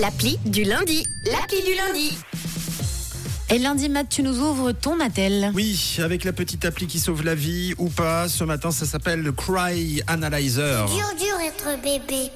l'appli 0.00 0.38
du 0.44 0.64
lundi. 0.64 1.06
L'appli 1.24 1.62
du 1.62 1.74
lundi. 1.74 2.16
Et 3.50 3.58
lundi, 3.58 3.88
Matt, 3.88 4.08
tu 4.08 4.22
nous 4.22 4.38
ouvres 4.38 4.72
ton 4.72 5.00
attel. 5.00 5.50
Oui, 5.54 5.96
avec 6.02 6.24
la 6.24 6.32
petite 6.32 6.64
appli 6.64 6.86
qui 6.86 6.98
sauve 6.98 7.24
la 7.24 7.34
vie 7.34 7.74
ou 7.78 7.88
pas. 7.88 8.28
Ce 8.28 8.44
matin, 8.44 8.70
ça 8.70 8.86
s'appelle 8.86 9.22
le 9.22 9.32
Cry 9.32 10.02
Analyzer. 10.06 10.86
Dur, 10.86 11.06
dur 11.18 11.40
être 11.40 11.80
bébé. 11.82 12.30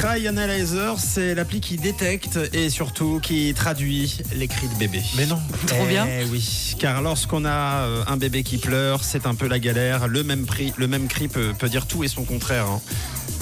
Cry 0.00 0.26
Analyzer, 0.26 0.98
c'est 0.98 1.34
l'appli 1.34 1.60
qui 1.60 1.76
détecte 1.76 2.38
et 2.54 2.70
surtout 2.70 3.20
qui 3.22 3.52
traduit 3.52 4.16
les 4.34 4.48
cris 4.48 4.66
de 4.66 4.74
bébé. 4.78 5.02
Mais 5.18 5.26
non. 5.26 5.38
Trop 5.66 5.84
bien. 5.84 6.08
Eh 6.08 6.24
oui, 6.24 6.74
car 6.78 7.02
lorsqu'on 7.02 7.44
a 7.44 7.82
euh, 7.84 8.02
un 8.06 8.16
bébé 8.16 8.42
qui 8.42 8.56
pleure, 8.56 9.04
c'est 9.04 9.26
un 9.26 9.34
peu 9.34 9.46
la 9.46 9.58
galère. 9.58 10.08
Le 10.08 10.22
même, 10.24 10.46
prix, 10.46 10.72
le 10.78 10.88
même 10.88 11.06
cri 11.06 11.28
peut, 11.28 11.52
peut 11.58 11.68
dire 11.68 11.84
tout 11.84 12.02
et 12.02 12.08
son 12.08 12.24
contraire. 12.24 12.64
hein. 12.64 12.80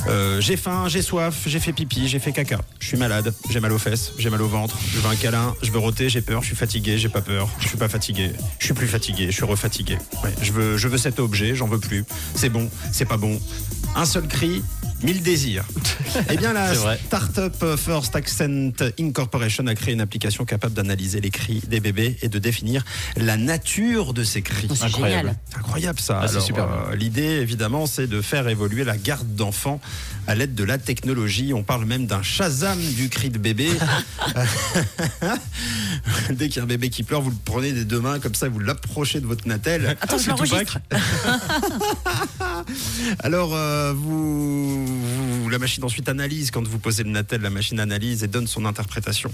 Euh, 0.09 0.41
j'ai 0.41 0.57
faim, 0.57 0.87
j'ai 0.89 1.01
soif, 1.01 1.43
j'ai 1.47 1.61
fait 1.61 1.73
pipi, 1.73 2.09
j'ai 2.09 2.19
fait 2.19 2.33
caca. 2.33 2.59
Je 2.81 2.89
suis 2.89 2.97
malade, 2.97 3.33
j'ai 3.51 3.61
mal 3.61 3.71
aux 3.73 3.79
fesses, 3.79 4.13
j'ai 4.19 4.31
mal 4.31 4.43
au 4.43 4.49
ventre, 4.49 4.77
je 4.93 4.99
veux 4.99 5.09
un 5.09 5.15
câlin, 5.17 5.55
je 5.63 5.71
veux 5.71 5.79
rôter, 5.79 6.09
j'ai 6.09 6.23
peur, 6.23 6.41
je 6.43 6.49
suis 6.49 6.57
fatigué, 6.57 6.99
j'ai 6.99 7.09
pas 7.09 7.21
peur, 7.21 7.49
je 7.61 7.69
suis 7.69 7.77
pas 7.77 7.89
fatigué, 7.89 8.33
je 8.59 8.65
suis 8.65 8.75
plus 8.75 8.87
fatigué, 8.89 9.27
je 9.27 9.33
suis 9.33 9.45
refatigué. 9.45 9.99
Ouais, 10.25 10.33
je 10.41 10.53
veux, 10.53 10.77
je 10.77 10.89
veux 10.89 10.99
cet 10.99 11.21
objet, 11.21 11.55
j'en 11.55 11.67
veux 11.69 11.81
plus. 11.81 12.05
C'est 12.35 12.49
bon, 12.49 12.69
c'est 12.93 13.05
pas 13.07 13.17
bon. 13.17 13.39
Un 13.97 14.05
seul 14.07 14.27
cri, 14.29 14.63
mille 15.03 15.23
désirs. 15.23 15.65
Eh 16.31 16.37
bien, 16.37 16.53
la. 16.53 16.75
Startup 17.07 17.77
First 17.77 18.17
Accent 18.17 18.73
Incorporation 18.99 19.67
a 19.67 19.75
créé 19.75 19.95
une 19.95 20.01
application 20.01 20.45
capable 20.45 20.75
d'analyser 20.75 21.21
les 21.21 21.31
cris 21.31 21.63
des 21.67 21.81
bébés 21.81 22.17
et 22.23 22.29
de 22.29 22.39
définir 22.39 22.85
la 23.17 23.37
nature 23.37 24.15
de 24.15 24.25
ces 24.25 24.43
cris. 24.43 24.69
C'est 24.75 24.85
Incroyable. 24.85 25.35
Incroyable 25.69 26.01
ça. 26.01 26.21
Ah, 26.23 26.27
c'est 26.27 26.35
Alors, 26.37 26.47
super 26.47 26.65
euh, 26.65 26.95
L'idée, 26.97 27.23
évidemment, 27.23 27.85
c'est 27.87 28.07
de 28.07 28.23
faire 28.23 28.49
évoluer 28.49 28.85
la 28.85 28.97
garde 28.97 29.35
d'enfants 29.37 29.81
à 30.27 30.35
l'aide 30.35 30.55
de 30.55 30.65
la 30.65 30.79
technologie. 30.79 31.53
On 31.53 31.63
parle 31.63 31.85
même 31.85 32.07
d'un 32.07 32.23
Shazam 32.23 32.79
du 32.79 33.11
cri 33.11 33.29
de 33.29 33.39
bébé. 33.39 33.69
Dès 36.31 36.49
qu'il 36.49 36.57
y 36.57 36.61
a 36.61 36.63
un 36.63 36.67
bébé 36.67 36.89
qui 36.89 37.03
pleure, 37.03 37.21
vous 37.21 37.31
le 37.31 37.37
prenez 37.45 37.73
des 37.73 37.85
deux 37.85 38.01
mains 38.01 38.19
comme 38.19 38.35
ça, 38.35 38.49
vous 38.49 38.61
l'approchez 38.61 39.21
de 39.21 39.27
votre 39.27 39.47
natel. 39.47 39.97
Attends, 40.01 40.17
je 40.19 40.25
C'est 40.25 40.31
l'enregistre. 40.31 40.79
Alors, 43.21 43.55
euh, 43.55 43.93
vous, 43.95 44.87
vous- 44.87 45.28
la 45.59 45.63
machine 45.63 45.83
ensuite 45.83 46.09
analyse, 46.09 46.53
quand 46.53 46.65
vous 46.69 46.79
posez 46.79 47.03
le 47.03 47.11
natel, 47.11 47.41
la 47.41 47.51
machine 47.51 47.81
analyse 47.81 48.23
et 48.23 48.29
donne 48.29 48.47
son 48.47 48.65
interprétation 48.65 49.33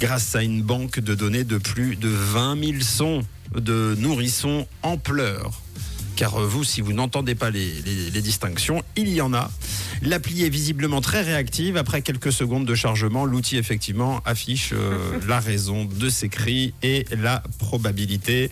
grâce 0.00 0.34
à 0.34 0.42
une 0.42 0.60
banque 0.60 0.98
de 0.98 1.14
données 1.14 1.44
de 1.44 1.56
plus 1.56 1.94
de 1.94 2.08
20 2.08 2.58
000 2.64 2.80
sons 2.80 3.22
de 3.54 3.94
nourrissons 3.96 4.66
en 4.82 4.96
pleurs. 4.96 5.52
Car 6.16 6.34
euh, 6.40 6.46
vous, 6.46 6.64
si 6.64 6.80
vous 6.80 6.92
n'entendez 6.92 7.36
pas 7.36 7.50
les, 7.50 7.70
les- 7.82 8.10
les 8.10 8.22
distinctions, 8.22 8.82
il 8.96 9.08
y 9.10 9.20
en 9.20 9.32
a. 9.32 9.52
L'appli 10.02 10.42
est 10.44 10.48
visiblement 10.48 11.00
très 11.00 11.22
réactive. 11.22 11.76
Après 11.76 12.02
quelques 12.02 12.32
secondes 12.32 12.66
de 12.66 12.74
chargement, 12.74 13.24
l'outil 13.24 13.56
effectivement 13.56 14.20
affiche 14.24 14.70
euh, 14.72 15.20
la 15.28 15.38
raison 15.38 15.84
de 15.84 16.08
ces 16.10 16.28
cris 16.28 16.74
et 16.82 17.04
la 17.16 17.44
probabilité. 17.60 18.50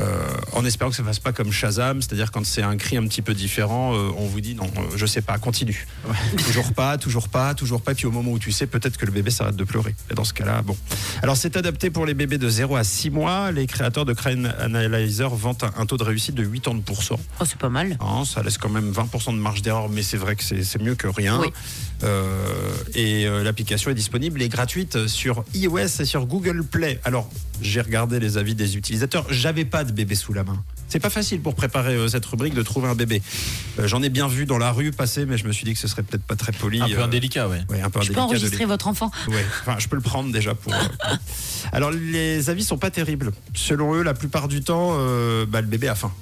Euh, 0.00 0.26
en 0.52 0.64
espérant 0.64 0.90
que 0.90 0.96
ça 0.96 1.02
ne 1.02 1.06
fasse 1.06 1.18
pas 1.18 1.32
comme 1.32 1.52
Shazam, 1.52 2.02
c'est-à-dire 2.02 2.32
quand 2.32 2.44
c'est 2.44 2.62
un 2.62 2.76
cri 2.76 2.96
un 2.96 3.06
petit 3.06 3.22
peu 3.22 3.34
différent, 3.34 3.94
euh, 3.94 4.10
on 4.16 4.26
vous 4.26 4.40
dit 4.40 4.54
non, 4.54 4.70
euh, 4.76 4.80
je 4.96 5.06
sais 5.06 5.22
pas, 5.22 5.38
continue. 5.38 5.86
Toujours 6.36 6.72
pas, 6.72 6.98
toujours 6.98 7.28
pas, 7.28 7.54
toujours 7.54 7.80
pas. 7.80 7.94
Puis 7.94 8.06
au 8.06 8.10
moment 8.10 8.32
où 8.32 8.38
tu 8.38 8.52
sais, 8.52 8.66
peut-être 8.66 8.96
que 8.96 9.06
le 9.06 9.12
bébé 9.12 9.30
s'arrête 9.30 9.56
de 9.56 9.64
pleurer. 9.64 9.94
Et 10.10 10.14
dans 10.14 10.24
ce 10.24 10.32
cas-là, 10.34 10.62
bon. 10.62 10.76
Alors 11.22 11.36
c'est 11.36 11.56
adapté 11.56 11.90
pour 11.90 12.06
les 12.06 12.14
bébés 12.14 12.38
de 12.38 12.48
0 12.48 12.76
à 12.76 12.84
6 12.84 13.10
mois. 13.10 13.52
Les 13.52 13.66
créateurs 13.66 14.04
de 14.04 14.12
Crane 14.12 14.52
Analyzer 14.58 15.34
vantent 15.34 15.64
un, 15.76 15.86
taux 15.86 15.96
de 15.96 16.04
réussite 16.04 16.34
de 16.34 16.44
80%. 16.44 16.82
Oh, 17.12 17.44
c'est 17.44 17.58
pas 17.58 17.68
mal. 17.68 17.96
Hein, 18.00 18.24
ça 18.24 18.42
laisse 18.42 18.58
quand 18.58 18.68
même 18.68 18.90
20% 18.90 19.32
de 19.32 19.38
marge 19.38 19.62
d'erreur, 19.62 19.88
mais 19.88 20.02
c'est 20.02 20.16
vrai 20.16 20.36
que 20.36 20.42
c'est 20.42 20.64
c'est 20.64 20.82
mieux 20.82 20.94
que 20.94 21.06
rien. 21.06 21.38
Oui. 21.40 21.48
Euh, 22.02 22.74
et 22.94 23.26
euh, 23.26 23.42
l'application 23.42 23.90
est 23.90 23.94
disponible 23.94 24.42
et 24.42 24.48
gratuite 24.48 25.06
sur 25.06 25.44
iOS 25.54 26.00
et 26.00 26.04
sur 26.04 26.26
Google 26.26 26.64
Play. 26.64 27.00
Alors, 27.04 27.30
j'ai 27.60 27.80
regardé 27.80 28.18
les 28.20 28.36
avis 28.38 28.54
des 28.54 28.76
utilisateurs. 28.76 29.26
J'avais 29.30 29.64
pas 29.64 29.84
de 29.84 29.92
bébé 29.92 30.14
sous 30.14 30.32
la 30.32 30.44
main. 30.44 30.62
C'est 30.88 31.00
pas 31.00 31.10
facile 31.10 31.40
pour 31.40 31.54
préparer 31.54 31.94
euh, 31.94 32.08
cette 32.08 32.24
rubrique 32.26 32.54
de 32.54 32.62
trouver 32.62 32.88
un 32.88 32.94
bébé. 32.94 33.22
Euh, 33.78 33.88
J'en 33.88 34.02
ai 34.02 34.08
bien 34.10 34.28
vu 34.28 34.44
dans 34.46 34.58
la 34.58 34.70
rue 34.70 34.90
passer, 34.92 35.24
mais 35.26 35.38
je 35.38 35.46
me 35.46 35.52
suis 35.52 35.64
dit 35.64 35.72
que 35.72 35.78
ce 35.78 35.88
serait 35.88 36.02
peut-être 36.02 36.22
pas 36.24 36.36
très 36.36 36.52
poli. 36.52 36.80
Un 36.80 36.86
peu 36.88 36.98
euh, 37.00 37.04
indélicat, 37.04 37.48
ouais. 37.48 37.62
ouais, 37.70 37.80
un 37.80 37.90
peu 37.90 38.00
Je 38.02 38.12
peux 38.12 38.20
enregistrer 38.20 38.64
votre 38.64 38.86
enfant. 38.88 39.10
Ouais, 39.28 39.44
enfin, 39.62 39.76
je 39.78 39.88
peux 39.88 39.96
le 39.96 40.02
prendre 40.02 40.30
déjà 40.32 40.54
pour. 40.54 40.72
euh, 40.72 41.16
Alors, 41.72 41.90
les 41.90 42.50
avis 42.50 42.62
sont 42.64 42.78
pas 42.78 42.90
terribles. 42.90 43.32
Selon 43.54 43.94
eux, 43.94 44.02
la 44.02 44.14
plupart 44.14 44.46
du 44.48 44.60
temps, 44.62 44.90
euh, 44.98 45.46
bah, 45.46 45.60
le 45.60 45.66
bébé 45.66 45.88
a 45.88 45.94
faim. 45.94 46.12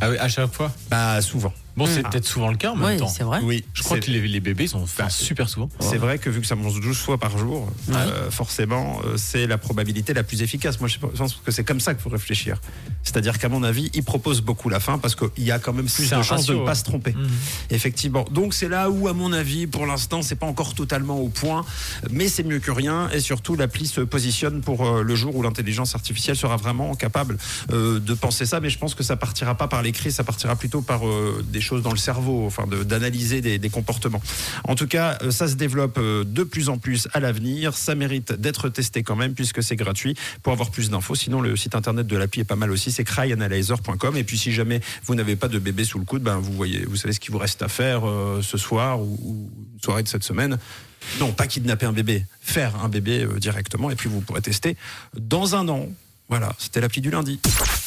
Ah 0.00 0.10
oui, 0.10 0.18
à 0.18 0.28
chaque 0.28 0.52
fois? 0.52 0.72
Bah, 0.90 1.20
souvent. 1.22 1.52
Bon, 1.76 1.86
c'est 1.86 2.02
Ah. 2.04 2.10
peut-être 2.10 2.26
souvent 2.26 2.50
le 2.50 2.56
cas 2.56 2.72
en 2.72 2.76
même 2.76 2.90
Oui, 2.92 2.96
temps. 2.98 3.08
c'est 3.08 3.24
vrai. 3.24 3.40
Oui, 3.42 3.64
Je 3.72 3.82
crois 3.82 3.96
c'est- 3.96 4.06
que 4.06 4.10
les, 4.10 4.20
les 4.28 4.40
bébés 4.40 4.66
sont 4.66 4.86
faim 4.86 5.04
Bah, 5.04 5.10
super 5.10 5.48
souvent. 5.48 5.68
C'est 5.80 5.96
vrai 5.96 6.18
que 6.18 6.28
vu 6.30 6.40
que 6.40 6.46
ça 6.46 6.54
mange 6.54 6.78
12 6.80 6.98
fois 6.98 7.18
par 7.18 7.38
jour, 7.38 7.70
euh, 7.90 8.30
forcément, 8.30 9.00
euh, 9.06 9.16
c'est 9.16 9.46
la 9.46 9.56
probabilité 9.58 10.12
la 10.14 10.22
plus 10.22 10.42
efficace. 10.42 10.80
Moi, 10.80 10.88
je 10.88 10.98
pense 10.98 11.34
que 11.44 11.50
c'est 11.50 11.64
comme 11.64 11.80
ça 11.80 11.94
qu'il 11.94 12.02
faut 12.02 12.10
réfléchir. 12.10 12.60
C'est-à-dire 13.02 13.38
qu'à 13.38 13.48
mon 13.48 13.62
avis, 13.62 13.90
ils 13.94 14.02
proposent 14.04 14.42
beaucoup 14.42 14.68
la 14.68 14.80
fin 14.80 14.98
parce 14.98 15.14
qu'il 15.14 15.44
y 15.44 15.50
a 15.50 15.58
quand 15.58 15.72
même 15.72 15.86
plus 15.86 16.04
C'est 16.08 16.14
de 16.14 16.20
un 16.20 16.22
chances 16.22 16.46
de 16.46 16.52
ratio, 16.52 16.60
ne 16.60 16.64
pas 16.64 16.70
ouais. 16.72 16.74
se 16.76 16.84
tromper. 16.84 17.12
Mhm. 17.14 17.28
Effectivement. 17.70 18.24
Donc, 18.30 18.54
c'est 18.54 18.68
là 18.68 18.90
où, 18.90 19.08
à 19.08 19.12
mon 19.12 19.32
avis, 19.32 19.66
pour 19.66 19.86
l'instant, 19.86 20.22
c'est 20.22 20.34
pas 20.36 20.46
encore 20.46 20.74
totalement 20.74 21.18
au 21.20 21.28
point, 21.28 21.64
mais 22.10 22.28
c'est 22.28 22.42
mieux 22.42 22.58
que 22.58 22.70
rien. 22.70 23.08
Et 23.10 23.20
surtout, 23.20 23.56
l'appli 23.56 23.86
se 23.86 24.00
positionne 24.02 24.60
pour 24.60 24.86
euh, 24.86 25.02
le 25.02 25.14
jour 25.14 25.34
où 25.36 25.42
l'intelligence 25.42 25.94
artificielle 25.94 26.36
sera 26.36 26.56
vraiment 26.56 26.94
capable 26.94 27.38
euh, 27.72 27.98
de 27.98 28.14
penser 28.14 28.46
ça. 28.46 28.60
Mais 28.60 28.70
je 28.70 28.78
pense 28.78 28.94
que 28.94 29.02
ça 29.02 29.16
partira 29.16 29.54
pas 29.54 29.68
par 29.68 29.82
l'écrit, 29.82 30.12
ça 30.12 30.24
partira 30.24 30.54
plutôt 30.56 30.82
par 30.82 31.06
euh, 31.06 31.42
des 31.48 31.60
choses 31.62 31.82
dans 31.82 31.90
le 31.90 31.96
cerveau, 31.96 32.44
enfin, 32.46 32.66
d'analyser 32.66 33.40
des, 33.40 33.58
des 33.58 33.70
comportements. 33.70 34.20
En 34.64 34.74
tout 34.74 34.86
cas, 34.86 35.18
euh, 35.22 35.30
ça 35.30 35.48
se 35.48 35.54
développe 35.54 35.98
euh, 35.98 36.24
de 36.24 36.42
plus 36.42 36.68
en 36.68 36.78
plus 36.78 37.08
à 37.12 37.20
l'avenir. 37.20 37.76
Ça 37.76 37.94
mérite 37.94 38.32
d'être 38.32 38.68
testé 38.68 39.02
quand 39.02 39.16
même 39.16 39.34
puisque 39.34 39.62
c'est 39.62 39.76
gratuit. 39.76 40.14
Pour 40.42 40.52
avoir 40.52 40.70
plus 40.70 40.90
d'infos, 40.90 41.14
sinon 41.14 41.40
le 41.40 41.56
site 41.56 41.74
internet 41.74 42.06
de 42.06 42.16
l'appli 42.16 42.42
est 42.42 42.44
pas 42.44 42.56
mal 42.56 42.70
aussi. 42.70 42.92
C'est 42.92 43.04
cryanalyzer.com. 43.04 44.16
Et 44.16 44.24
puis 44.24 44.36
si 44.36 44.52
jamais 44.52 44.80
vous 45.04 45.14
n'avez 45.14 45.36
pas 45.36 45.48
de 45.48 45.58
bébé 45.58 45.84
sous 45.84 45.98
le 45.98 46.04
coude, 46.04 46.22
ben 46.22 46.36
vous 46.36 46.52
voyez, 46.52 46.84
vous 46.84 46.96
savez 46.96 47.14
ce 47.14 47.20
qu'il 47.20 47.32
vous 47.32 47.38
reste 47.38 47.62
à 47.62 47.68
faire 47.68 48.08
euh, 48.08 48.40
ce 48.42 48.58
soir 48.58 49.00
ou, 49.00 49.18
ou 49.22 49.50
soirée 49.82 50.02
de 50.02 50.08
cette 50.08 50.24
semaine. 50.24 50.58
Non, 51.18 51.32
pas 51.32 51.46
kidnapper 51.46 51.86
un 51.86 51.92
bébé, 51.92 52.24
faire 52.40 52.76
un 52.84 52.88
bébé 52.88 53.26
directement. 53.38 53.90
Et 53.90 53.96
puis 53.96 54.08
vous 54.08 54.20
pourrez 54.20 54.42
tester 54.42 54.76
dans 55.18 55.56
un 55.56 55.68
an. 55.68 55.88
Voilà, 56.28 56.54
c'était 56.58 56.80
l'appli 56.80 57.00
du 57.00 57.10
lundi. 57.10 57.40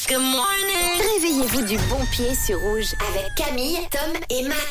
Good 0.07 0.19
morning. 0.19 1.01
Réveillez-vous 1.15 1.63
du 1.63 1.77
bon 1.89 2.05
pied 2.11 2.35
sur 2.35 2.59
rouge 2.59 2.93
avec 3.09 3.33
Camille, 3.33 3.79
Tom 3.89 4.13
et 4.29 4.43
Matt. 4.43 4.65